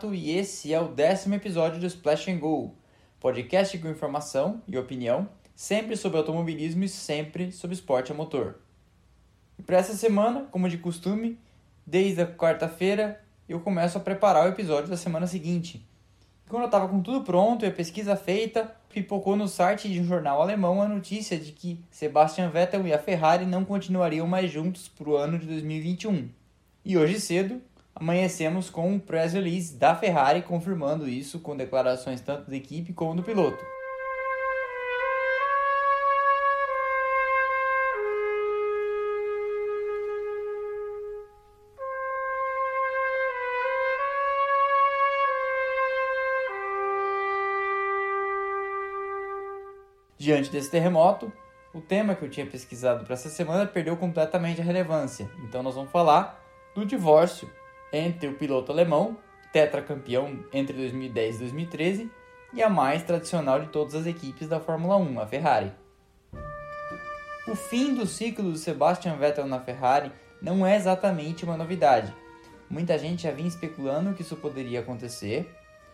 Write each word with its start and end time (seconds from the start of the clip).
Lamonato 0.00 0.14
e 0.14 0.30
esse 0.36 0.72
é 0.72 0.80
o 0.80 0.88
décimo 0.88 1.34
episódio 1.34 1.78
do 1.78 1.86
Splash 1.86 2.28
and 2.28 2.38
Go, 2.38 2.74
podcast 3.20 3.76
com 3.78 3.88
informação 3.88 4.62
e 4.66 4.78
opinião, 4.78 5.28
sempre 5.54 5.96
sobre 5.96 6.18
automobilismo 6.18 6.84
e 6.84 6.88
sempre 6.88 7.52
sobre 7.52 7.74
esporte 7.74 8.10
a 8.10 8.14
motor. 8.14 8.56
E 9.58 9.62
para 9.62 9.76
essa 9.76 9.94
semana, 9.94 10.46
como 10.50 10.68
de 10.68 10.78
costume, 10.78 11.38
desde 11.86 12.22
a 12.22 12.26
quarta-feira 12.26 13.22
eu 13.48 13.60
começo 13.60 13.98
a 13.98 14.00
preparar 14.00 14.46
o 14.46 14.48
episódio 14.48 14.88
da 14.88 14.96
semana 14.96 15.26
seguinte. 15.26 15.84
E 16.46 16.48
quando 16.48 16.62
eu 16.62 16.66
estava 16.66 16.88
com 16.88 17.02
tudo 17.02 17.22
pronto 17.22 17.64
e 17.64 17.68
a 17.68 17.72
pesquisa 17.72 18.16
feita, 18.16 18.74
pipocou 18.88 19.36
no 19.36 19.48
site 19.48 19.88
de 19.88 20.00
um 20.00 20.04
jornal 20.04 20.40
alemão 20.40 20.80
a 20.80 20.88
notícia 20.88 21.38
de 21.38 21.52
que 21.52 21.78
Sebastian 21.90 22.48
Vettel 22.48 22.86
e 22.86 22.92
a 22.92 22.98
Ferrari 22.98 23.44
não 23.44 23.64
continuariam 23.64 24.26
mais 24.26 24.50
juntos 24.50 24.88
para 24.88 25.10
o 25.10 25.16
ano 25.16 25.38
de 25.38 25.46
2021. 25.46 26.28
E 26.84 26.96
hoje 26.96 27.20
cedo, 27.20 27.60
amanhecemos 28.00 28.70
com 28.70 28.88
um 28.88 28.98
press 28.98 29.34
release 29.34 29.76
da 29.76 29.94
Ferrari 29.94 30.40
confirmando 30.40 31.06
isso 31.06 31.38
com 31.38 31.54
declarações 31.54 32.22
tanto 32.22 32.50
da 32.50 32.56
equipe 32.56 32.94
como 32.94 33.14
do 33.14 33.22
piloto. 33.22 33.62
Diante 50.16 50.50
desse 50.50 50.70
terremoto, 50.70 51.32
o 51.74 51.80
tema 51.80 52.14
que 52.14 52.24
eu 52.24 52.30
tinha 52.30 52.46
pesquisado 52.46 53.04
para 53.04 53.14
essa 53.14 53.28
semana 53.28 53.66
perdeu 53.66 53.96
completamente 53.96 54.60
a 54.60 54.64
relevância. 54.64 55.30
Então 55.44 55.62
nós 55.62 55.74
vamos 55.74 55.90
falar 55.90 56.42
do 56.74 56.84
divórcio 56.84 57.50
entre 57.92 58.28
o 58.28 58.34
piloto 58.34 58.72
alemão, 58.72 59.16
tetracampeão 59.52 60.44
entre 60.52 60.76
2010 60.76 61.36
e 61.36 61.38
2013, 61.38 62.10
e 62.52 62.62
a 62.62 62.68
mais 62.68 63.02
tradicional 63.02 63.60
de 63.60 63.68
todas 63.68 63.94
as 63.94 64.06
equipes 64.06 64.48
da 64.48 64.60
Fórmula 64.60 64.96
1, 64.96 65.20
a 65.20 65.26
Ferrari. 65.26 65.72
O 67.48 67.54
fim 67.54 67.94
do 67.94 68.06
ciclo 68.06 68.50
do 68.50 68.58
Sebastian 68.58 69.16
Vettel 69.16 69.46
na 69.46 69.60
Ferrari 69.60 70.12
não 70.40 70.66
é 70.66 70.76
exatamente 70.76 71.44
uma 71.44 71.56
novidade. 71.56 72.14
Muita 72.68 72.98
gente 72.98 73.22
já 73.22 73.32
vinha 73.32 73.48
especulando 73.48 74.14
que 74.14 74.22
isso 74.22 74.36
poderia 74.36 74.80
acontecer. 74.80 75.52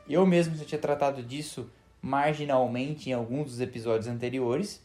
Eu 0.08 0.27
mesmo 0.27 0.55
já 0.56 0.64
tinha 0.64 0.80
tratado 0.80 1.22
disso 1.22 1.70
marginalmente 2.02 3.08
em 3.08 3.12
alguns 3.12 3.50
dos 3.50 3.61
episódios 3.61 4.06
anteriores, 4.06 4.84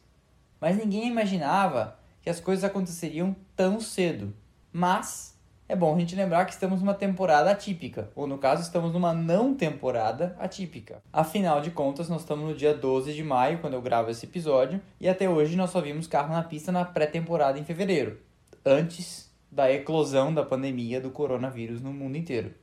mas 0.60 0.78
ninguém 0.78 1.08
imaginava 1.08 2.00
que 2.22 2.30
as 2.30 2.40
coisas 2.40 2.64
aconteceriam 2.64 3.36
tão 3.56 3.80
cedo. 3.82 4.34
Mas 4.72 5.38
é 5.72 5.76
bom 5.76 5.96
a 5.96 6.00
gente 6.00 6.18
lembrar 6.18 6.44
que 6.44 6.52
estamos 6.52 6.82
numa 6.82 6.94
temporada 6.94 7.50
atípica, 7.50 8.12
ou 8.14 8.28
no 8.28 8.38
caso, 8.38 8.62
estamos 8.62 8.92
numa 8.92 9.14
não 9.14 9.56
temporada 9.56 10.36
atípica. 10.38 11.02
Afinal 11.14 11.62
de 11.62 11.72
contas, 11.72 12.10
nós 12.10 12.24
estamos 12.24 12.50
no 12.50 12.54
dia 12.54 12.74
12 12.74 13.14
de 13.14 13.24
maio, 13.24 13.60
quando 13.60 13.76
eu 13.76 13.82
gravo 13.82 14.12
esse 14.12 14.26
episódio, 14.26 14.82
e 15.00 15.08
até 15.08 15.30
hoje 15.30 15.56
nós 15.56 15.70
só 15.70 15.80
vimos 15.80 16.08
carro 16.08 16.34
na 16.34 16.44
pista 16.44 16.74
na 16.74 16.84
pré-temporada 16.84 17.58
em 17.58 17.64
fevereiro, 17.64 18.20
antes 18.66 19.34
da 19.50 19.72
eclosão 19.72 20.34
da 20.34 20.44
pandemia 20.44 21.00
do 21.00 21.10
coronavírus 21.10 21.82
no 21.82 21.94
mundo 21.94 22.18
inteiro. 22.18 22.54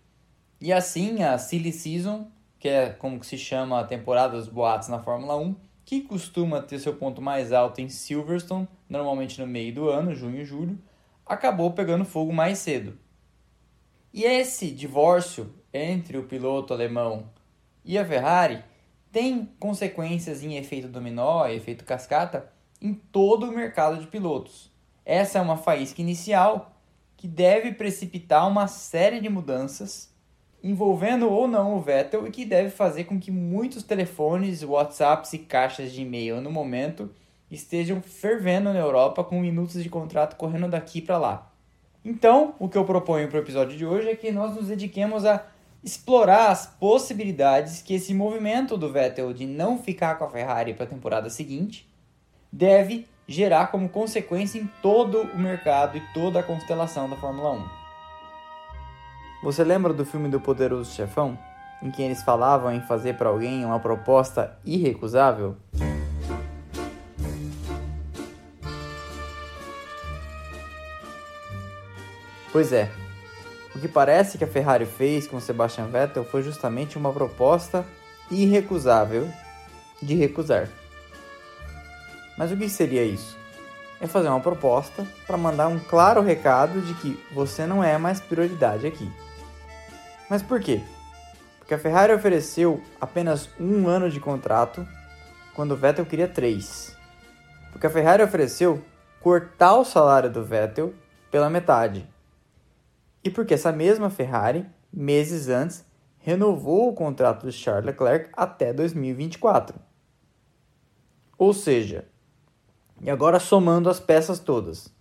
E 0.61 0.71
assim, 0.71 1.23
a 1.23 1.39
Silly 1.39 1.73
Season, 1.73 2.29
que 2.59 2.69
é 2.69 2.91
como 2.91 3.25
se 3.25 3.39
chama 3.39 3.81
a 3.81 3.85
temporada 3.85 4.37
dos 4.37 4.49
boatos 4.49 4.89
na 4.89 4.99
Fórmula 4.99 5.35
1, 5.35 5.57
que 5.83 6.03
costuma 6.03 6.61
ter 6.61 6.79
seu 6.79 6.93
ponto 6.95 7.23
mais 7.23 7.55
alto 7.55 7.81
em 7.81 7.89
Silverstone, 7.89 8.69
normalmente 8.87 9.41
no 9.41 9.47
meio 9.47 9.75
do 9.75 9.89
ano, 9.89 10.15
junho 10.15 10.43
e 10.43 10.45
julho, 10.45 10.79
acabou 11.25 11.71
pegando 11.71 12.05
fogo 12.05 12.35
mais 12.35 12.59
cedo. 12.59 12.99
E 14.19 14.25
esse 14.25 14.73
divórcio 14.73 15.55
entre 15.73 16.19
o 16.19 16.25
piloto 16.25 16.75
alemão 16.75 17.31
e 17.85 17.97
a 17.97 18.05
Ferrari 18.05 18.65
tem 19.13 19.49
consequências 19.61 20.43
em 20.43 20.57
efeito 20.57 20.89
dominó, 20.89 21.47
efeito 21.47 21.85
cascata, 21.85 22.51
em 22.83 22.95
todo 22.95 23.47
o 23.47 23.53
mercado 23.53 24.01
de 24.01 24.09
pilotos. 24.09 24.73
Essa 25.07 25.39
é 25.39 25.41
uma 25.41 25.57
faísca 25.57 26.03
inicial 26.03 26.77
que 27.17 27.29
deve 27.29 27.71
precipitar 27.71 28.49
uma 28.49 28.67
série 28.67 29.21
de 29.21 29.29
mudanças 29.29 30.13
envolvendo 30.65 31.31
ou 31.31 31.47
não 31.47 31.77
o 31.77 31.81
Vettel 31.81 32.27
e 32.27 32.33
que 32.33 32.45
deve 32.45 32.71
fazer 32.71 33.05
com 33.05 33.21
que 33.21 33.31
muitos 33.31 33.85
telefones, 33.85 34.65
WhatsApps 34.65 35.33
e 35.35 35.39
caixas 35.39 35.93
de 35.93 36.03
e-mail 36.03 36.41
no 36.41 36.51
momento 36.51 37.09
estejam 37.49 38.03
fervendo 38.03 38.73
na 38.73 38.81
Europa 38.81 39.23
com 39.23 39.41
minutos 39.41 39.81
de 39.81 39.89
contrato 39.89 40.35
correndo 40.35 40.69
daqui 40.69 41.01
para 41.01 41.19
lá. 41.19 41.48
Então, 42.09 42.55
o 42.59 42.71
que 42.71 42.79
eu 42.79 42.87
proponho 42.87 43.29
para 43.29 43.37
o 43.37 43.43
episódio 43.43 43.77
de 43.77 43.85
hoje 43.85 44.09
é 44.09 44.17
que 44.17 44.33
nós 44.33 44.55
nos 44.55 44.69
dediquemos 44.69 45.27
a 45.27 45.45
explorar 45.85 46.49
as 46.49 46.65
possibilidades 46.65 47.83
que 47.83 47.93
esse 47.93 48.15
movimento 48.15 48.79
do 48.79 48.91
Vettel 48.91 49.35
de 49.35 49.45
não 49.45 49.79
ficar 49.79 50.15
com 50.15 50.25
a 50.25 50.31
Ferrari 50.31 50.73
para 50.73 50.85
a 50.85 50.89
temporada 50.89 51.29
seguinte 51.29 51.87
deve 52.51 53.07
gerar 53.27 53.67
como 53.67 53.91
consequência 53.91 54.59
em 54.59 54.67
todo 54.81 55.21
o 55.21 55.39
mercado 55.39 55.99
e 55.99 56.03
toda 56.15 56.41
a 56.41 56.43
constelação 56.43 57.11
da 57.11 57.17
Fórmula 57.17 57.53
1. 57.53 57.69
Você 59.43 59.63
lembra 59.63 59.93
do 59.93 60.07
filme 60.07 60.31
do 60.31 60.41
Poderoso 60.41 60.91
Chefão, 60.95 61.39
em 61.83 61.91
que 61.91 62.01
eles 62.01 62.23
falavam 62.23 62.73
em 62.73 62.81
fazer 62.81 63.19
para 63.19 63.29
alguém 63.29 63.67
uma 63.67 63.81
proposta 63.81 64.59
irrecusável? 64.65 65.59
Pois 72.59 72.73
é, 72.73 72.91
o 73.73 73.79
que 73.79 73.87
parece 73.87 74.37
que 74.37 74.43
a 74.43 74.49
Ferrari 74.49 74.85
fez 74.85 75.29
com 75.29 75.39
Sebastian 75.39 75.87
Vettel 75.87 76.25
foi 76.25 76.43
justamente 76.43 76.99
uma 76.99 77.13
proposta 77.13 77.87
irrecusável 78.33 79.29
de 80.03 80.17
recusar. 80.17 80.69
Mas 82.37 82.51
o 82.51 82.57
que 82.57 82.69
seria 82.69 83.05
isso? 83.05 83.39
É 84.01 84.09
fazer 84.09 84.27
uma 84.27 84.41
proposta 84.41 85.07
para 85.25 85.37
mandar 85.37 85.69
um 85.69 85.79
claro 85.79 86.21
recado 86.21 86.81
de 86.81 86.95
que 86.95 87.25
você 87.33 87.65
não 87.65 87.85
é 87.85 87.97
mais 87.97 88.19
prioridade 88.19 88.89
aqui. 88.89 89.09
Mas 90.29 90.43
por 90.43 90.59
quê? 90.59 90.83
Porque 91.61 91.75
a 91.75 91.79
Ferrari 91.79 92.13
ofereceu 92.13 92.83
apenas 93.01 93.49
um 93.61 93.87
ano 93.87 94.11
de 94.11 94.19
contrato 94.19 94.85
quando 95.55 95.75
o 95.75 95.77
Vettel 95.77 96.05
queria 96.05 96.27
três. 96.27 96.93
Porque 97.71 97.87
a 97.87 97.91
Ferrari 97.91 98.25
ofereceu 98.25 98.83
cortar 99.21 99.77
o 99.77 99.85
salário 99.85 100.29
do 100.29 100.45
Vettel 100.45 100.93
pela 101.31 101.49
metade 101.49 102.05
e 103.23 103.31
porque 103.31 103.55
essa 103.55 103.73
mesma 103.73 104.11
Ferrari, 104.11 104.67
meses 104.93 105.49
antes, 105.49 105.85
renovou 106.19 106.89
o 106.89 106.95
contrato 106.95 107.47
de 107.47 107.53
Charles 107.53 107.87
Leclerc 107.87 108.31
até 108.33 108.73
2024. 108.73 109.79
Ou 111.37 111.53
seja, 111.53 112.05
e 113.01 113.09
agora 113.09 113.39
somando 113.39 113.89
as 113.89 114.01
peças 114.01 114.39
todas, 114.39 114.93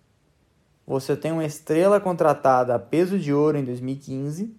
você 0.85 1.17
tem 1.17 1.31
uma 1.31 1.45
estrela 1.45 1.99
contratada 1.99 2.73
a 2.73 2.79
peso 2.79 3.19
de 3.19 3.33
ouro 3.33 3.57
em 3.57 3.63
2015, 3.65 4.55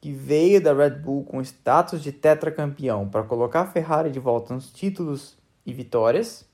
que 0.00 0.12
veio 0.12 0.62
da 0.62 0.72
Red 0.72 0.90
Bull 0.90 1.24
com 1.24 1.40
status 1.40 2.00
de 2.00 2.12
tetracampeão 2.12 3.08
para 3.08 3.24
colocar 3.24 3.62
a 3.62 3.66
Ferrari 3.66 4.10
de 4.10 4.20
volta 4.20 4.54
nos 4.54 4.70
títulos 4.70 5.36
e 5.64 5.72
vitórias, 5.72 6.48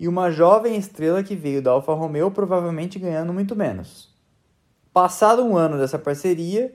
e 0.00 0.08
uma 0.08 0.30
jovem 0.30 0.76
estrela 0.76 1.22
que 1.22 1.36
veio 1.36 1.60
da 1.60 1.72
Alfa 1.72 1.92
Romeo 1.92 2.30
provavelmente 2.30 2.98
ganhando 2.98 3.34
muito 3.34 3.54
menos. 3.54 4.16
Passado 4.98 5.44
um 5.44 5.56
ano 5.56 5.78
dessa 5.78 5.96
parceria, 5.96 6.74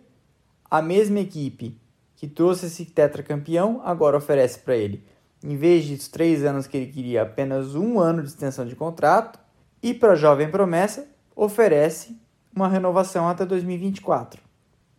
a 0.72 0.81
mesma 0.81 1.20
equipe 1.20 1.78
que 2.16 2.25
trouxe 2.25 2.68
esse 2.68 2.86
tetracampeão 2.86 3.81
agora 3.84 4.16
oferece 4.16 4.60
para 4.60 4.78
ele, 4.78 5.04
em 5.44 5.58
vez 5.58 5.84
de 5.84 6.10
três 6.10 6.42
anos 6.46 6.66
que 6.66 6.78
ele 6.78 6.90
queria, 6.90 7.24
apenas 7.24 7.75
um 7.75 8.00
ano 8.00 8.22
de 8.22 8.30
extensão 8.30 8.66
de 8.66 8.78
contrato, 8.78 9.38
e 9.81 9.94
para 9.94 10.14
a 10.14 10.16
jovem 10.16 10.50
promessa 10.50 11.06
oferece 11.36 12.18
uma 12.56 12.70
renovação 12.70 13.28
até 13.28 13.46
2024. 13.46 14.42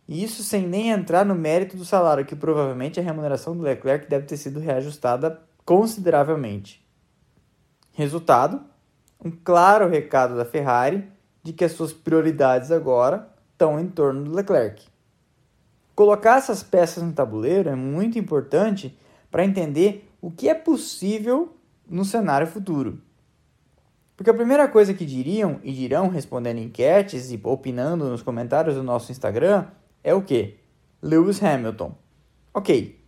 E 0.07 0.23
isso 0.23 0.43
sem 0.43 0.61
nem 0.67 0.91
entrar 0.91 1.25
no 1.25 1.33
mérito 1.33 1.75
do 1.75 1.83
salário, 1.83 2.27
que 2.27 2.35
provavelmente 2.35 2.99
a 2.99 3.03
remuneração 3.03 3.57
do 3.57 3.63
Leclerc 3.63 4.07
deve 4.07 4.27
ter 4.27 4.37
sido 4.37 4.59
reajustada 4.59 5.41
consideravelmente. 5.65 6.87
Resultado: 7.91 8.61
um 9.19 9.31
claro 9.31 9.89
recado 9.89 10.37
da 10.37 10.45
Ferrari 10.45 11.14
de 11.45 11.53
que 11.53 11.63
as 11.63 11.73
suas 11.73 11.93
prioridades 11.93 12.71
agora 12.71 13.29
estão 13.51 13.79
em 13.79 13.87
torno 13.87 14.23
do 14.23 14.35
Leclerc. 14.35 14.83
Colocar 15.93 16.39
essas 16.39 16.63
peças 16.63 17.03
no 17.03 17.13
tabuleiro 17.13 17.69
é 17.69 17.75
muito 17.75 18.17
importante 18.17 18.97
para 19.29 19.45
entender 19.45 20.09
o 20.19 20.31
que 20.31 20.49
é 20.49 20.55
possível 20.55 21.55
no 21.87 22.03
cenário 22.03 22.47
futuro. 22.47 22.99
Porque 24.17 24.31
a 24.31 24.33
primeira 24.33 24.67
coisa 24.67 24.91
que 24.91 25.05
diriam 25.05 25.59
e 25.63 25.71
dirão 25.71 26.07
respondendo 26.07 26.57
enquetes 26.57 27.31
e 27.31 27.39
opinando 27.43 28.09
nos 28.09 28.23
comentários 28.23 28.73
do 28.73 28.81
nosso 28.81 29.11
Instagram 29.11 29.67
é 30.03 30.15
o 30.15 30.23
que? 30.23 30.57
Lewis 30.99 31.43
Hamilton. 31.43 31.95
Ok, 32.55 32.99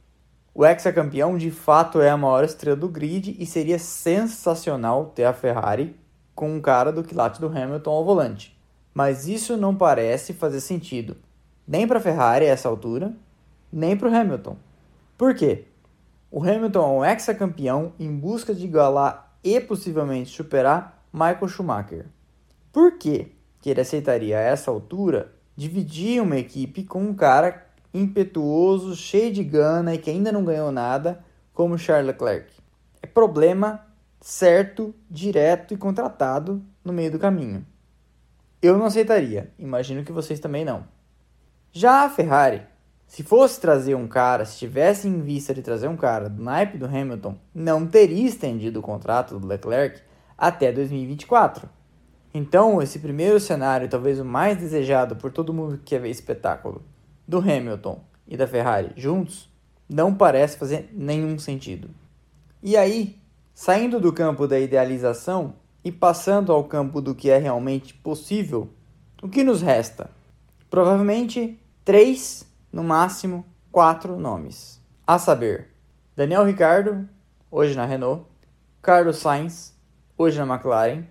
o 0.54 0.64
ex-campeão 0.64 1.36
de 1.40 1.50
fato 1.50 2.00
é 2.00 2.12
a 2.12 2.18
maior 2.18 2.44
estrela 2.44 2.78
do 2.78 2.88
grid 2.88 3.36
e 3.40 3.48
seria 3.48 3.80
sensacional 3.80 5.08
ter 5.08 5.24
a 5.24 5.34
Ferrari 5.34 5.96
com 6.38 6.56
um 6.56 6.62
cara 6.62 6.92
do 6.92 7.04
quilate 7.04 7.42
do 7.42 7.48
Hamilton 7.48 7.90
ao 7.90 8.06
volante. 8.06 8.56
Mas 8.94 9.28
isso 9.28 9.58
não 9.58 9.76
parece 9.76 10.34
fazer 10.34 10.62
sentido. 10.62 11.18
nem 11.68 11.88
para 11.88 11.98
a 11.98 12.02
Ferrari 12.02 12.46
a 12.46 12.50
essa 12.50 12.70
altura, 12.70 13.12
nem 13.74 13.98
para 13.98 14.08
o 14.08 14.16
Hamilton. 14.16 14.56
Por 15.18 15.34
quê? 15.34 15.66
O 16.30 16.44
Hamilton 16.44 16.80
é 16.80 16.88
um 16.88 17.06
ex-campeão 17.06 17.92
em 18.00 18.16
busca 18.16 18.54
de 18.54 18.66
igualar 18.66 19.34
e 19.44 19.60
possivelmente 19.60 20.30
superar 20.30 21.04
Michael 21.12 21.48
Schumacher. 21.48 22.06
Por 22.72 23.00
que 23.00 23.32
ele 23.66 23.82
aceitaria 23.82 24.38
a 24.38 24.42
essa 24.42 24.70
altura 24.70 25.34
dividir 25.56 26.22
uma 26.22 26.38
equipe 26.38 26.84
com 26.84 27.02
um 27.02 27.16
cara 27.16 27.66
impetuoso, 27.92 28.96
cheio 28.96 29.34
de 29.34 29.44
gana 29.44 29.96
e 29.96 29.98
que 29.98 30.12
ainda 30.12 30.32
não 30.32 30.46
ganhou 30.46 30.72
nada, 30.72 31.26
como 31.52 31.80
Charles 31.80 32.08
Leclerc? 32.08 32.54
É 33.02 33.08
problema 33.08 33.87
certo, 34.20 34.94
direto 35.10 35.74
e 35.74 35.78
contratado 35.78 36.64
no 36.84 36.94
meio 36.94 37.12
do 37.12 37.20
caminho. 37.20 37.66
Eu 38.62 38.78
não 38.78 38.86
aceitaria, 38.86 39.52
imagino 39.58 40.04
que 40.04 40.12
vocês 40.12 40.40
também 40.40 40.66
não. 40.66 40.86
Já 41.72 42.06
a 42.06 42.10
Ferrari, 42.10 42.64
se 43.06 43.24
fosse 43.24 43.62
trazer 43.62 43.96
um 43.96 44.08
cara, 44.08 44.46
se 44.46 44.58
tivesse 44.58 45.08
em 45.08 45.22
vista 45.22 45.54
de 45.54 45.62
trazer 45.62 45.88
um 45.88 45.96
cara 45.96 46.30
do 46.30 46.44
naipe 46.44 46.78
do 46.78 46.86
Hamilton, 46.86 47.38
não 47.54 47.86
teria 47.86 48.28
estendido 48.28 48.80
o 48.80 48.84
contrato 48.84 49.40
do 49.40 49.48
Leclerc 49.48 50.02
até 50.38 50.72
2024. 50.72 51.70
Então, 52.34 52.82
esse 52.82 53.00
primeiro 53.00 53.40
cenário, 53.40 53.88
talvez 53.88 54.20
o 54.20 54.26
mais 54.26 54.58
desejado 54.58 55.16
por 55.16 55.32
todo 55.32 55.54
mundo 55.54 55.78
que 55.78 55.86
quer 55.86 56.02
ver 56.02 56.10
espetáculo, 56.10 56.84
do 57.28 57.40
Hamilton 57.40 58.04
e 58.28 58.36
da 58.36 58.46
Ferrari 58.46 58.92
juntos, 58.96 59.50
não 59.90 60.14
parece 60.14 60.58
fazer 60.58 60.90
nenhum 60.94 61.40
sentido. 61.40 61.90
E 62.62 62.76
aí, 62.76 63.20
saindo 63.60 64.00
do 64.00 64.14
campo 64.14 64.46
da 64.46 64.60
idealização 64.60 65.56
e 65.84 65.92
passando 65.92 66.52
ao 66.52 66.66
campo 66.66 67.02
do 67.02 67.16
que 67.16 67.32
é 67.32 67.40
realmente 67.40 67.92
possível, 67.92 68.70
o 69.20 69.28
que 69.28 69.44
nos 69.44 69.64
resta? 69.64 70.12
Provavelmente 70.70 71.60
três 71.84 72.46
no 72.72 72.84
máximo 72.84 73.44
quatro 73.72 74.20
nomes. 74.20 74.80
A 75.08 75.18
saber, 75.18 75.70
Daniel 76.16 76.46
Ricardo, 76.46 77.10
hoje 77.50 77.76
na 77.76 77.84
Renault, 77.84 78.28
Carlos 78.80 79.18
Sainz, 79.18 79.76
hoje 80.16 80.38
na 80.38 80.46
McLaren, 80.46 81.06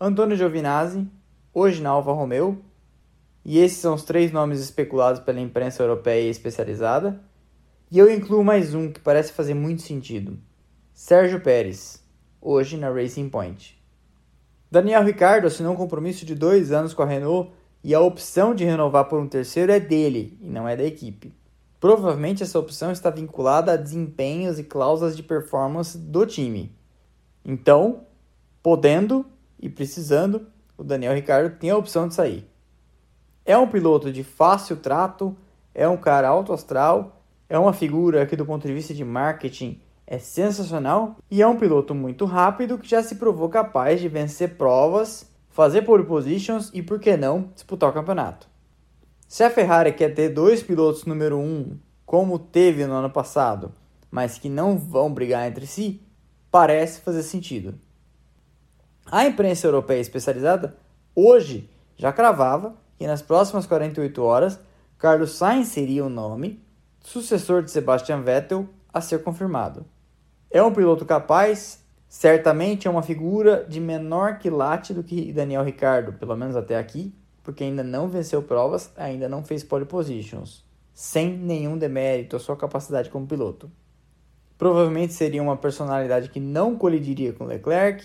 Antônio 0.00 0.36
Giovinazzi, 0.36 1.06
hoje 1.54 1.80
na 1.80 1.90
Alfa 1.90 2.10
Romeo, 2.10 2.60
e 3.44 3.60
esses 3.60 3.78
são 3.78 3.94
os 3.94 4.02
três 4.02 4.32
nomes 4.32 4.58
especulados 4.58 5.20
pela 5.20 5.40
imprensa 5.40 5.84
europeia 5.84 6.28
especializada. 6.28 7.22
E 7.92 7.96
eu 8.00 8.12
incluo 8.12 8.42
mais 8.42 8.74
um 8.74 8.90
que 8.90 8.98
parece 8.98 9.32
fazer 9.32 9.54
muito 9.54 9.82
sentido: 9.82 10.36
Sérgio 10.98 11.42
Pérez, 11.42 12.02
hoje 12.40 12.78
na 12.78 12.88
Racing 12.88 13.28
Point. 13.28 13.78
Daniel 14.70 15.04
Ricardo 15.04 15.46
assinou 15.46 15.74
um 15.74 15.76
compromisso 15.76 16.24
de 16.24 16.34
dois 16.34 16.72
anos 16.72 16.94
com 16.94 17.02
a 17.02 17.06
Renault 17.06 17.52
e 17.84 17.94
a 17.94 18.00
opção 18.00 18.54
de 18.54 18.64
renovar 18.64 19.04
por 19.04 19.20
um 19.20 19.28
terceiro 19.28 19.70
é 19.70 19.78
dele 19.78 20.38
e 20.40 20.48
não 20.48 20.66
é 20.66 20.74
da 20.74 20.84
equipe. 20.84 21.34
Provavelmente 21.78 22.42
essa 22.42 22.58
opção 22.58 22.90
está 22.90 23.10
vinculada 23.10 23.72
a 23.72 23.76
desempenhos 23.76 24.58
e 24.58 24.64
cláusulas 24.64 25.14
de 25.14 25.22
performance 25.22 25.98
do 25.98 26.24
time. 26.24 26.74
Então, 27.44 28.06
podendo 28.62 29.26
e 29.60 29.68
precisando, 29.68 30.46
o 30.78 30.82
Daniel 30.82 31.12
Ricardo 31.12 31.58
tem 31.58 31.68
a 31.68 31.76
opção 31.76 32.08
de 32.08 32.14
sair. 32.14 32.50
É 33.44 33.56
um 33.58 33.68
piloto 33.68 34.10
de 34.10 34.24
fácil 34.24 34.78
trato, 34.78 35.36
é 35.74 35.86
um 35.86 35.98
cara 35.98 36.26
alto 36.26 36.54
astral, 36.54 37.22
é 37.50 37.58
uma 37.58 37.74
figura 37.74 38.24
que 38.24 38.34
do 38.34 38.46
ponto 38.46 38.66
de 38.66 38.72
vista 38.72 38.94
de 38.94 39.04
marketing 39.04 39.78
é 40.06 40.18
sensacional 40.18 41.16
e 41.30 41.42
é 41.42 41.46
um 41.46 41.56
piloto 41.56 41.94
muito 41.94 42.24
rápido 42.24 42.78
que 42.78 42.88
já 42.88 43.02
se 43.02 43.16
provou 43.16 43.48
capaz 43.48 44.00
de 44.00 44.08
vencer 44.08 44.56
provas 44.56 45.26
fazer 45.56 45.82
pole 45.82 46.04
positions 46.04 46.70
e, 46.74 46.82
por 46.82 47.00
que 47.00 47.16
não, 47.16 47.50
disputar 47.54 47.88
o 47.88 47.92
campeonato. 47.92 48.46
Se 49.26 49.42
a 49.42 49.48
Ferrari 49.48 49.90
quer 49.94 50.14
ter 50.14 50.28
dois 50.28 50.62
pilotos 50.62 51.06
número 51.06 51.38
1, 51.38 51.42
um, 51.42 51.78
como 52.04 52.38
teve 52.38 52.86
no 52.86 52.92
ano 52.92 53.08
passado, 53.08 53.72
mas 54.10 54.38
que 54.38 54.50
não 54.50 54.76
vão 54.76 55.10
brigar 55.10 55.48
entre 55.48 55.66
si, 55.66 56.02
parece 56.50 57.00
fazer 57.00 57.22
sentido. 57.22 57.74
A 59.10 59.24
imprensa 59.24 59.66
europeia 59.66 59.98
especializada 59.98 60.76
hoje 61.14 61.70
já 61.96 62.12
cravava 62.12 62.76
que 62.98 63.06
nas 63.06 63.22
próximas 63.22 63.64
48 63.66 64.22
horas 64.22 64.60
Carlos 64.98 65.38
Sainz 65.38 65.68
seria 65.68 66.04
o 66.04 66.10
nome 66.10 66.62
sucessor 67.00 67.62
de 67.62 67.70
Sebastian 67.70 68.20
Vettel 68.20 68.68
a 68.92 69.00
ser 69.00 69.22
confirmado. 69.22 69.86
É 70.50 70.62
um 70.62 70.72
piloto 70.72 71.04
capaz, 71.04 71.86
Certamente 72.08 72.86
é 72.86 72.90
uma 72.90 73.02
figura 73.02 73.66
de 73.68 73.80
menor 73.80 74.38
quilate 74.38 74.94
do 74.94 75.02
que 75.02 75.32
Daniel 75.32 75.64
Ricardo, 75.64 76.12
pelo 76.12 76.36
menos 76.36 76.56
até 76.56 76.78
aqui, 76.78 77.14
porque 77.42 77.64
ainda 77.64 77.82
não 77.82 78.08
venceu 78.08 78.42
provas, 78.42 78.90
ainda 78.96 79.28
não 79.28 79.44
fez 79.44 79.62
pole 79.64 79.84
positions, 79.84 80.64
sem 80.94 81.36
nenhum 81.36 81.76
demérito 81.76 82.36
à 82.36 82.38
sua 82.38 82.56
capacidade 82.56 83.10
como 83.10 83.26
piloto. 83.26 83.70
Provavelmente 84.56 85.12
seria 85.12 85.42
uma 85.42 85.56
personalidade 85.56 86.30
que 86.30 86.40
não 86.40 86.76
colidiria 86.76 87.32
com 87.32 87.44
Leclerc, 87.44 88.04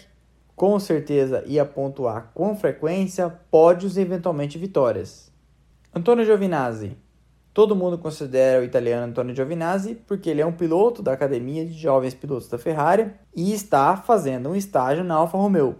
com 0.56 0.78
certeza 0.80 1.44
ia 1.48 1.64
pontuar 1.64 2.32
com 2.34 2.56
frequência 2.56 3.30
pódios 3.50 3.98
e 3.98 4.02
eventualmente 4.02 4.58
vitórias. 4.58 5.32
Antonio 5.94 6.26
Giovinazzi, 6.26 6.98
Todo 7.54 7.76
mundo 7.76 7.98
considera 7.98 8.62
o 8.62 8.64
italiano 8.64 9.08
Antonio 9.08 9.36
Giovinazzi 9.36 9.96
porque 10.08 10.30
ele 10.30 10.40
é 10.40 10.46
um 10.46 10.54
piloto 10.54 11.04
da 11.04 11.12
Academia 11.12 11.66
de 11.66 11.74
Jovens 11.74 12.14
Pilotos 12.14 12.48
da 12.48 12.58
Ferrari 12.58 13.12
e 13.36 13.52
está 13.52 13.98
fazendo 13.98 14.50
um 14.50 14.56
estágio 14.56 15.04
na 15.04 15.16
Alfa 15.16 15.38
Romeo. 15.38 15.76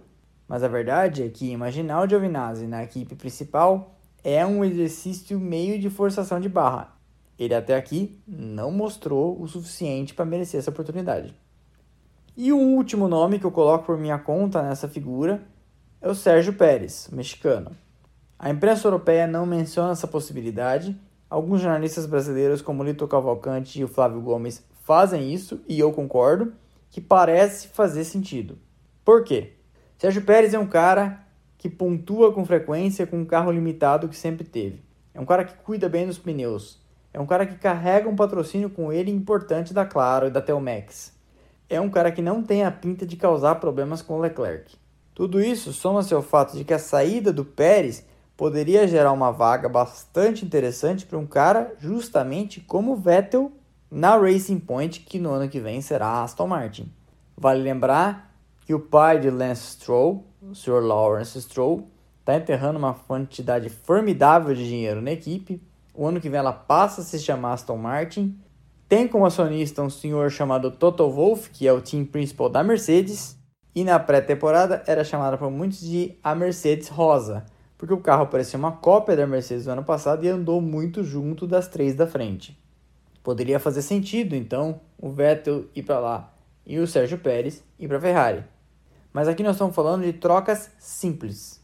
Mas 0.46 0.62
a 0.62 0.68
verdade 0.68 1.22
é 1.22 1.28
que 1.30 1.50
imaginar 1.50 2.02
o 2.02 2.08
Giovinazzi 2.08 2.66
na 2.66 2.84
equipe 2.84 3.14
principal 3.14 3.96
é 4.22 4.44
um 4.44 4.62
exercício 4.62 5.40
meio 5.40 5.78
de 5.78 5.88
forçação 5.88 6.38
de 6.38 6.48
barra. 6.48 6.94
Ele 7.38 7.54
até 7.54 7.74
aqui 7.74 8.20
não 8.28 8.70
mostrou 8.70 9.40
o 9.40 9.48
suficiente 9.48 10.12
para 10.12 10.26
merecer 10.26 10.60
essa 10.60 10.70
oportunidade. 10.70 11.34
E 12.36 12.52
o 12.52 12.58
último 12.58 13.08
nome 13.08 13.38
que 13.38 13.46
eu 13.46 13.50
coloco 13.50 13.86
por 13.86 13.96
minha 13.96 14.18
conta 14.18 14.62
nessa 14.62 14.88
figura 14.88 15.42
é 16.02 16.08
o 16.08 16.14
Sérgio 16.14 16.52
Pérez, 16.52 17.08
mexicano. 17.10 17.70
A 18.38 18.50
imprensa 18.50 18.86
europeia 18.86 19.26
não 19.26 19.46
menciona 19.46 19.92
essa 19.92 20.06
possibilidade 20.06 20.94
Alguns 21.32 21.62
jornalistas 21.62 22.04
brasileiros, 22.04 22.60
como 22.60 22.84
Lito 22.84 23.08
Cavalcante 23.08 23.80
e 23.80 23.82
o 23.82 23.88
Flávio 23.88 24.20
Gomes, 24.20 24.62
fazem 24.82 25.32
isso 25.32 25.62
e 25.66 25.80
eu 25.80 25.90
concordo, 25.90 26.52
que 26.90 27.00
parece 27.00 27.68
fazer 27.68 28.04
sentido. 28.04 28.58
Por 29.02 29.24
quê? 29.24 29.54
Sérgio 29.96 30.20
Pérez 30.26 30.52
é 30.52 30.58
um 30.58 30.66
cara 30.66 31.26
que 31.56 31.70
pontua 31.70 32.34
com 32.34 32.44
frequência 32.44 33.06
com 33.06 33.16
um 33.16 33.24
carro 33.24 33.50
limitado 33.50 34.10
que 34.10 34.16
sempre 34.16 34.44
teve. 34.44 34.82
É 35.14 35.20
um 35.22 35.24
cara 35.24 35.42
que 35.42 35.54
cuida 35.54 35.88
bem 35.88 36.06
dos 36.06 36.18
pneus. 36.18 36.78
É 37.14 37.18
um 37.18 37.24
cara 37.24 37.46
que 37.46 37.54
carrega 37.54 38.10
um 38.10 38.14
patrocínio 38.14 38.68
com 38.68 38.92
ele 38.92 39.10
importante 39.10 39.72
da 39.72 39.86
Claro 39.86 40.26
e 40.26 40.30
da 40.30 40.42
Telmex. 40.42 41.14
É 41.66 41.80
um 41.80 41.88
cara 41.88 42.12
que 42.12 42.20
não 42.20 42.42
tem 42.42 42.62
a 42.62 42.70
pinta 42.70 43.06
de 43.06 43.16
causar 43.16 43.54
problemas 43.54 44.02
com 44.02 44.18
o 44.18 44.20
Leclerc. 44.20 44.76
Tudo 45.14 45.40
isso 45.40 45.72
soma-se 45.72 46.12
ao 46.12 46.20
fato 46.20 46.58
de 46.58 46.62
que 46.62 46.74
a 46.74 46.78
saída 46.78 47.32
do 47.32 47.42
Pérez 47.42 48.04
poderia 48.36 48.86
gerar 48.88 49.12
uma 49.12 49.30
vaga 49.30 49.68
bastante 49.68 50.44
interessante 50.44 51.06
para 51.06 51.18
um 51.18 51.26
cara 51.26 51.74
justamente 51.78 52.60
como 52.60 52.96
Vettel 52.96 53.52
na 53.90 54.16
Racing 54.16 54.58
Point, 54.58 55.00
que 55.00 55.18
no 55.18 55.30
ano 55.30 55.48
que 55.48 55.60
vem 55.60 55.80
será 55.82 56.22
Aston 56.22 56.46
Martin. 56.46 56.90
Vale 57.36 57.62
lembrar 57.62 58.34
que 58.64 58.74
o 58.74 58.80
pai 58.80 59.20
de 59.20 59.28
Lance 59.28 59.72
Stroll, 59.72 60.24
o 60.40 60.54
Sr. 60.54 60.82
Lawrence 60.82 61.40
Stroll, 61.42 61.88
está 62.20 62.36
enterrando 62.36 62.78
uma 62.78 62.94
quantidade 62.94 63.68
formidável 63.68 64.54
de 64.54 64.66
dinheiro 64.66 65.02
na 65.02 65.12
equipe. 65.12 65.62
O 65.92 66.06
ano 66.06 66.20
que 66.20 66.28
vem 66.28 66.38
ela 66.38 66.52
passa 66.52 67.00
a 67.00 67.04
se 67.04 67.18
chamar 67.18 67.52
Aston 67.52 67.76
Martin. 67.76 68.38
Tem 68.88 69.06
como 69.08 69.26
acionista 69.26 69.82
um 69.82 69.90
senhor 69.90 70.30
chamado 70.30 70.70
Toto 70.70 71.10
Wolff, 71.10 71.50
que 71.50 71.66
é 71.66 71.72
o 71.72 71.82
team 71.82 72.04
principal 72.04 72.48
da 72.48 72.62
Mercedes. 72.62 73.36
E 73.74 73.84
na 73.84 73.98
pré-temporada 73.98 74.82
era 74.86 75.02
chamada 75.02 75.36
por 75.36 75.50
muitos 75.50 75.80
de 75.80 76.16
a 76.22 76.34
Mercedes 76.34 76.88
Rosa, 76.88 77.44
porque 77.82 77.94
o 77.94 77.98
carro 77.98 78.28
parecia 78.28 78.56
uma 78.56 78.70
cópia 78.70 79.16
da 79.16 79.26
Mercedes 79.26 79.64
do 79.64 79.72
ano 79.72 79.82
passado 79.82 80.24
e 80.24 80.28
andou 80.28 80.60
muito 80.60 81.02
junto 81.02 81.48
das 81.48 81.66
três 81.66 81.96
da 81.96 82.06
frente. 82.06 82.56
Poderia 83.24 83.58
fazer 83.58 83.82
sentido, 83.82 84.36
então, 84.36 84.80
o 84.96 85.10
Vettel 85.10 85.64
ir 85.74 85.82
para 85.82 85.98
lá 85.98 86.32
e 86.64 86.78
o 86.78 86.86
Sérgio 86.86 87.18
Pérez 87.18 87.64
ir 87.80 87.88
para 87.88 87.96
a 87.96 88.00
Ferrari. 88.00 88.44
Mas 89.12 89.26
aqui 89.26 89.42
nós 89.42 89.56
estamos 89.56 89.74
falando 89.74 90.04
de 90.04 90.12
trocas 90.12 90.70
simples. 90.78 91.60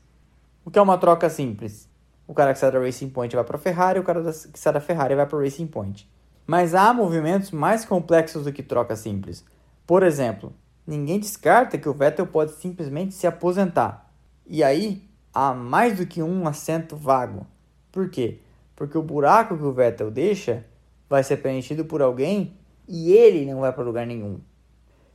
O 0.64 0.72
que 0.72 0.80
é 0.80 0.82
uma 0.82 0.98
troca 0.98 1.30
simples? 1.30 1.88
O 2.26 2.34
cara 2.34 2.52
que 2.52 2.58
sai 2.58 2.72
da 2.72 2.80
Racing 2.80 3.10
Point 3.10 3.36
vai 3.36 3.44
para 3.44 3.56
a 3.56 3.60
Ferrari, 3.60 4.00
o 4.00 4.02
cara 4.02 4.20
que 4.24 4.58
sai 4.58 4.72
da 4.72 4.80
Ferrari 4.80 5.14
vai 5.14 5.24
para 5.24 5.38
a 5.38 5.42
Racing 5.42 5.68
Point. 5.68 6.10
Mas 6.44 6.74
há 6.74 6.92
movimentos 6.92 7.52
mais 7.52 7.84
complexos 7.84 8.42
do 8.42 8.52
que 8.52 8.64
trocas 8.64 8.98
simples. 8.98 9.44
Por 9.86 10.02
exemplo, 10.02 10.52
ninguém 10.84 11.20
descarta 11.20 11.78
que 11.78 11.88
o 11.88 11.94
Vettel 11.94 12.26
pode 12.26 12.54
simplesmente 12.54 13.14
se 13.14 13.24
aposentar. 13.24 14.12
E 14.44 14.64
aí, 14.64 15.07
há 15.38 15.54
mais 15.54 15.96
do 15.96 16.04
que 16.04 16.20
um 16.20 16.48
assento 16.48 16.96
vago. 16.96 17.46
Por 17.92 18.10
quê? 18.10 18.40
Porque 18.74 18.98
o 18.98 19.02
buraco 19.02 19.56
que 19.56 19.62
o 19.62 19.70
Vettel 19.70 20.10
deixa 20.10 20.64
vai 21.08 21.22
ser 21.22 21.36
preenchido 21.36 21.84
por 21.84 22.02
alguém 22.02 22.56
e 22.88 23.12
ele 23.12 23.46
não 23.46 23.60
vai 23.60 23.72
para 23.72 23.84
lugar 23.84 24.04
nenhum. 24.04 24.40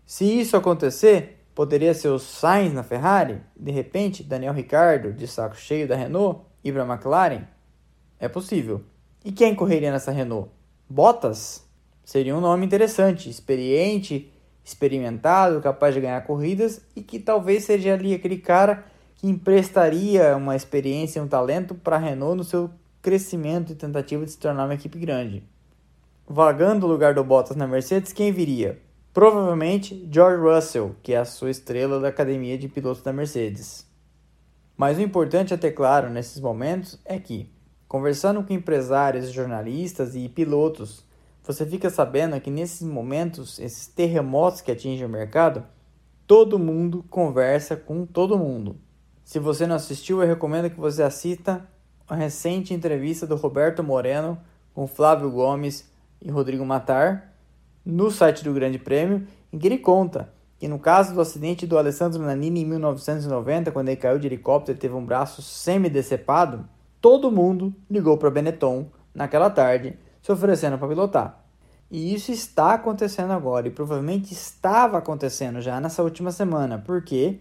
Se 0.06 0.24
isso 0.24 0.56
acontecer, 0.56 1.46
poderia 1.54 1.94
ser 1.94 2.08
o 2.08 2.20
Sainz 2.20 2.74
na 2.74 2.84
Ferrari, 2.84 3.42
de 3.54 3.70
repente 3.70 4.24
Daniel 4.24 4.54
Ricciardo, 4.54 5.12
de 5.12 5.28
saco 5.28 5.58
cheio 5.58 5.90
da 5.90 5.96
Renault, 5.98 6.46
ir 6.64 6.72
para 6.72 6.84
a 6.84 6.94
McLaren? 6.94 7.42
É 8.18 8.30
possível. 8.30 8.82
E 9.26 9.32
quem 9.32 9.54
correria 9.54 9.92
nessa 9.92 10.12
Renault? 10.12 10.50
Bottas? 10.90 11.68
Seria 12.06 12.34
um 12.34 12.42
nome 12.42 12.66
interessante, 12.66 13.30
experiente, 13.30 14.32
experimentado, 14.64 15.60
capaz 15.60 15.94
de 15.94 16.00
ganhar 16.00 16.22
corridas 16.22 16.82
e 16.96 17.02
que 17.02 17.20
talvez 17.20 17.66
seja 17.66 17.94
ali 17.94 18.14
aquele 18.14 18.38
cara 18.38 18.86
que 19.24 19.30
emprestaria 19.30 20.36
uma 20.36 20.54
experiência 20.54 21.18
e 21.18 21.22
um 21.22 21.30
talento 21.30 21.74
para 21.74 21.96
a 21.96 22.00
Renault 22.00 22.36
no 22.36 22.44
seu 22.44 22.70
crescimento 23.02 23.72
e 23.72 23.76
tentativa 23.76 24.26
de 24.26 24.32
se 24.32 24.38
tornar 24.38 24.66
uma 24.66 24.74
equipe 24.74 25.00
grande. 25.00 25.42
Vagando 26.28 26.86
o 26.86 26.90
lugar 26.90 27.14
do 27.14 27.24
Bottas 27.24 27.56
na 27.56 27.66
Mercedes, 27.66 28.12
quem 28.12 28.34
viria? 28.34 28.82
Provavelmente 29.14 30.10
George 30.12 30.42
Russell, 30.42 30.98
que 31.02 31.14
é 31.14 31.20
a 31.20 31.24
sua 31.24 31.50
estrela 31.50 32.02
da 32.02 32.10
academia 32.10 32.58
de 32.58 32.68
pilotos 32.68 33.02
da 33.02 33.14
Mercedes. 33.14 33.88
Mas 34.76 34.98
o 34.98 35.02
importante 35.02 35.54
a 35.54 35.58
ter 35.58 35.72
claro 35.72 36.10
nesses 36.10 36.42
momentos 36.42 37.00
é 37.06 37.18
que, 37.18 37.50
conversando 37.88 38.44
com 38.44 38.52
empresários, 38.52 39.32
jornalistas 39.32 40.18
e 40.18 40.28
pilotos, 40.28 41.06
você 41.42 41.66
fica 41.66 41.90
sabendo 41.90 42.42
que 42.42 42.52
nesses 42.52 42.86
momentos, 42.86 43.58
esses 43.58 43.88
terremotos 43.88 44.60
que 44.60 44.72
atingem 44.72 45.06
o 45.06 45.10
mercado, 45.10 45.64
todo 46.28 46.60
mundo 46.60 47.06
conversa 47.10 47.78
com 47.78 48.06
todo 48.06 48.38
mundo. 48.38 48.83
Se 49.24 49.40
você 49.40 49.66
não 49.66 49.76
assistiu, 49.76 50.22
eu 50.22 50.28
recomendo 50.28 50.70
que 50.70 50.80
você 50.80 51.02
assista 51.02 51.68
a 52.08 52.16
recente 52.16 52.74
entrevista 52.74 53.26
do 53.26 53.36
Roberto 53.36 53.84
Moreno 53.84 54.38
com 54.74 54.88
Flávio 54.88 55.32
Gomes 55.32 55.90
e 56.22 56.30
Rodrigo 56.30 56.66
Matar 56.66 57.34
no 57.86 58.12
site 58.12 58.44
do 58.44 58.54
Grande 58.54 58.78
Prêmio, 58.78 59.28
em 59.52 59.58
que 59.58 59.68
ele 59.68 59.78
conta 59.78 60.30
que 60.58 60.68
no 60.68 60.80
caso 60.80 61.14
do 61.14 61.20
acidente 61.20 61.68
do 61.68 61.78
Alessandro 61.78 62.22
Nanini 62.22 62.62
em 62.62 62.66
1990, 62.66 63.72
quando 63.72 63.90
ele 63.90 63.98
caiu 63.98 64.18
de 64.18 64.28
helicóptero 64.28 64.78
e 64.78 64.80
teve 64.80 64.94
um 64.94 65.06
braço 65.06 65.42
semi-decepado, 65.42 66.68
todo 67.02 67.32
mundo 67.32 67.74
ligou 67.90 68.18
para 68.18 68.32
Benetton 68.32 68.88
naquela 69.14 69.50
tarde, 69.50 69.98
se 70.22 70.32
oferecendo 70.32 70.78
para 70.78 70.88
pilotar. 70.88 71.44
E 71.92 72.14
isso 72.14 72.32
está 72.32 72.76
acontecendo 72.76 73.34
agora 73.34 73.68
e 73.68 73.72
provavelmente 73.72 74.34
estava 74.34 74.98
acontecendo 74.98 75.60
já 75.62 75.82
nessa 75.82 76.02
última 76.02 76.32
semana. 76.32 76.78
Por 76.80 77.04
quê? 77.04 77.40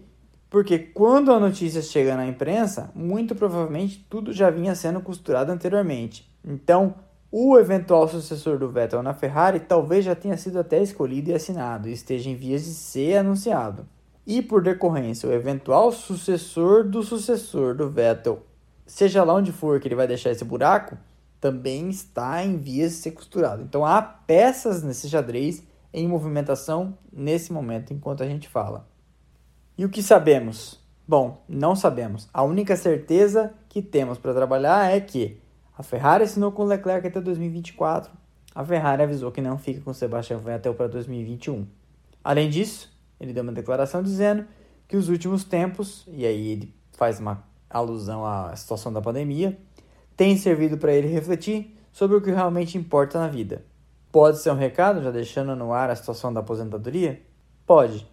Porque 0.53 0.77
quando 0.77 1.33
a 1.33 1.39
notícia 1.39 1.81
chega 1.81 2.15
na 2.15 2.27
imprensa, 2.27 2.91
muito 2.93 3.33
provavelmente 3.33 4.05
tudo 4.07 4.31
já 4.31 4.51
vinha 4.51 4.75
sendo 4.75 5.01
costurado 5.01 5.51
anteriormente. 5.51 6.31
Então, 6.45 6.93
o 7.31 7.57
eventual 7.57 8.07
sucessor 8.07 8.59
do 8.59 8.69
Vettel 8.69 9.01
na 9.01 9.15
Ferrari 9.15 9.61
talvez 9.61 10.05
já 10.05 10.13
tenha 10.13 10.37
sido 10.37 10.59
até 10.59 10.79
escolhido 10.79 11.31
e 11.31 11.33
assinado 11.33 11.89
e 11.89 11.91
esteja 11.91 12.29
em 12.29 12.35
vias 12.35 12.65
de 12.65 12.69
ser 12.69 13.17
anunciado. 13.17 13.87
E 14.27 14.43
por 14.43 14.61
decorrência, 14.61 15.27
o 15.27 15.33
eventual 15.33 15.91
sucessor 15.91 16.83
do 16.83 17.01
sucessor 17.01 17.73
do 17.73 17.89
Vettel, 17.89 18.45
seja 18.85 19.23
lá 19.23 19.33
onde 19.33 19.51
for 19.51 19.79
que 19.79 19.87
ele 19.87 19.95
vai 19.95 20.05
deixar 20.05 20.29
esse 20.29 20.45
buraco, 20.45 20.95
também 21.41 21.89
está 21.89 22.45
em 22.45 22.57
vias 22.57 22.91
de 22.91 22.97
ser 22.97 23.11
costurado. 23.13 23.63
Então 23.63 23.83
há 23.83 23.99
peças 24.03 24.83
nesse 24.83 25.09
xadrez 25.09 25.63
em 25.91 26.07
movimentação 26.07 26.95
nesse 27.11 27.51
momento 27.51 27.91
enquanto 27.91 28.21
a 28.21 28.27
gente 28.27 28.47
fala. 28.47 28.92
E 29.77 29.83
o 29.85 29.89
que 29.89 30.03
sabemos? 30.03 30.79
Bom, 31.07 31.43
não 31.49 31.75
sabemos. 31.75 32.29
A 32.31 32.43
única 32.43 32.75
certeza 32.75 33.53
que 33.67 33.81
temos 33.81 34.17
para 34.19 34.33
trabalhar 34.33 34.91
é 34.91 34.99
que 34.99 35.41
a 35.75 35.81
Ferrari 35.81 36.23
assinou 36.23 36.51
com 36.51 36.61
o 36.61 36.65
Leclerc 36.65 37.07
até 37.07 37.19
2024. 37.19 38.11
A 38.53 38.63
Ferrari 38.63 39.01
avisou 39.01 39.31
que 39.31 39.41
não 39.41 39.57
fica 39.57 39.81
com 39.81 39.91
Sebastian 39.93 40.37
Vettel 40.37 40.75
para 40.75 40.87
2021. 40.87 41.67
Além 42.23 42.49
disso, 42.49 42.95
ele 43.19 43.33
deu 43.33 43.41
uma 43.41 43.51
declaração 43.51 44.03
dizendo 44.03 44.45
que 44.87 44.95
os 44.95 45.09
últimos 45.09 45.43
tempos, 45.43 46.05
e 46.07 46.23
aí 46.23 46.49
ele 46.49 46.73
faz 46.91 47.19
uma 47.19 47.43
alusão 47.67 48.23
à 48.23 48.55
situação 48.55 48.93
da 48.93 49.01
pandemia, 49.01 49.57
têm 50.15 50.37
servido 50.37 50.77
para 50.77 50.93
ele 50.93 51.07
refletir 51.07 51.75
sobre 51.91 52.15
o 52.15 52.21
que 52.21 52.29
realmente 52.29 52.77
importa 52.77 53.19
na 53.19 53.27
vida. 53.27 53.65
Pode 54.11 54.37
ser 54.37 54.51
um 54.51 54.55
recado, 54.55 55.01
já 55.01 55.09
deixando 55.09 55.55
no 55.55 55.73
ar 55.73 55.89
a 55.89 55.95
situação 55.95 56.31
da 56.31 56.41
aposentadoria? 56.41 57.19
Pode, 57.65 58.07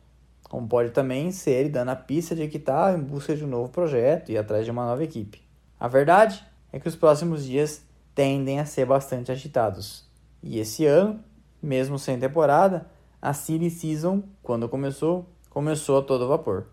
como 0.50 0.66
pode 0.66 0.90
também 0.90 1.30
ser 1.30 1.52
ele 1.52 1.68
dando 1.68 1.90
a 1.90 1.96
pista 1.96 2.34
de 2.34 2.48
que 2.48 2.56
está 2.56 2.92
em 2.92 3.00
busca 3.00 3.36
de 3.36 3.44
um 3.44 3.48
novo 3.48 3.70
projeto 3.70 4.32
e 4.32 4.36
atrás 4.36 4.64
de 4.64 4.72
uma 4.72 4.84
nova 4.84 5.04
equipe. 5.04 5.40
A 5.78 5.86
verdade 5.86 6.44
é 6.72 6.80
que 6.80 6.88
os 6.88 6.96
próximos 6.96 7.44
dias 7.44 7.84
tendem 8.16 8.58
a 8.58 8.66
ser 8.66 8.84
bastante 8.84 9.30
agitados. 9.30 10.04
E 10.42 10.58
esse 10.58 10.84
ano, 10.84 11.22
mesmo 11.62 12.00
sem 12.00 12.18
temporada, 12.18 12.90
a 13.22 13.32
Silly 13.32 13.70
Season, 13.70 14.24
quando 14.42 14.68
começou, 14.68 15.24
começou 15.48 15.98
a 15.98 16.02
todo 16.02 16.26
vapor. 16.26 16.66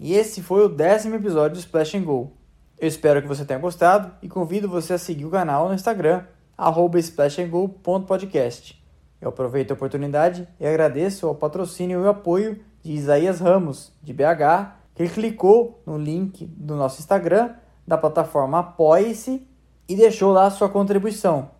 E 0.00 0.14
esse 0.14 0.40
foi 0.40 0.64
o 0.64 0.70
décimo 0.70 1.16
episódio 1.16 1.56
do 1.56 1.60
Splash 1.60 1.96
and 1.96 2.04
Go. 2.04 2.32
Eu 2.78 2.88
espero 2.88 3.20
que 3.20 3.28
você 3.28 3.44
tenha 3.44 3.60
gostado 3.60 4.10
e 4.22 4.28
convido 4.28 4.70
você 4.70 4.94
a 4.94 4.98
seguir 4.98 5.26
o 5.26 5.30
canal 5.30 5.68
no 5.68 5.74
Instagram, 5.74 6.24
splashandgo.podcast. 6.56 8.77
Eu 9.20 9.30
aproveito 9.30 9.70
a 9.70 9.74
oportunidade 9.74 10.48
e 10.60 10.66
agradeço 10.66 11.26
ao 11.26 11.34
patrocínio 11.34 12.04
e 12.04 12.08
apoio 12.08 12.60
de 12.82 12.92
Isaías 12.92 13.40
Ramos, 13.40 13.92
de 14.02 14.12
BH, 14.12 14.76
que 14.94 15.08
clicou 15.08 15.82
no 15.84 15.98
link 15.98 16.46
do 16.46 16.76
nosso 16.76 17.00
Instagram, 17.00 17.54
da 17.86 17.98
plataforma 17.98 18.60
Apoie-se 18.60 19.46
e 19.88 19.96
deixou 19.96 20.32
lá 20.32 20.46
a 20.46 20.50
sua 20.50 20.68
contribuição. 20.68 21.50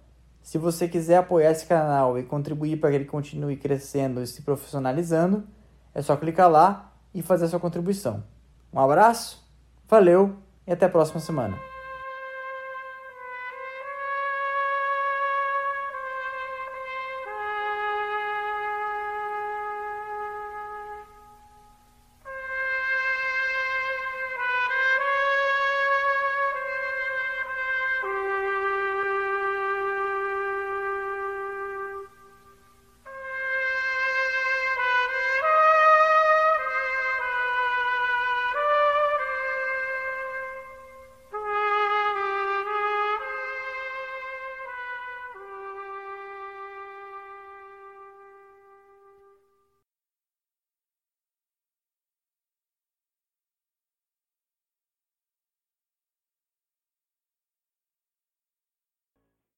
Se 0.43 0.57
você 0.57 0.89
quiser 0.89 1.17
apoiar 1.17 1.51
esse 1.51 1.67
canal 1.67 2.19
e 2.19 2.23
contribuir 2.23 2.79
para 2.79 2.91
que 2.91 2.97
ele 2.97 3.05
continue 3.05 3.57
crescendo 3.57 4.23
e 4.23 4.27
se 4.27 4.43
profissionalizando, 4.43 5.45
é 5.95 6.01
só 6.01 6.17
clicar 6.17 6.51
lá 6.51 6.93
e 7.13 7.23
fazer 7.23 7.47
a 7.47 7.49
sua 7.49 7.61
contribuição. 7.61 8.23
Um 8.73 8.81
abraço, 8.81 9.47
valeu 9.89 10.37
e 10.67 10.73
até 10.73 10.87
a 10.87 10.91
próxima 10.91 11.21
semana. 11.21 11.78